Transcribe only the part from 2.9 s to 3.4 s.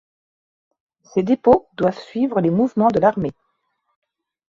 l'armée.